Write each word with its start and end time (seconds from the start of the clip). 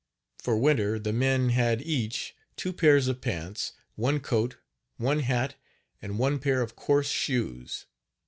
For 0.39 0.57
winter 0.57 0.97
the 0.97 1.13
men 1.13 1.49
had 1.49 1.83
each 1.83 2.35
two 2.55 2.73
pairs 2.73 3.07
of 3.07 3.21
pants, 3.21 3.73
one 3.93 4.19
coat, 4.19 4.57
one 4.97 5.19
hat 5.19 5.53
and 6.01 6.17
one 6.17 6.39
pair 6.39 6.63
of 6.63 6.75
coarse 6.75 7.09
shoes. 7.09 7.85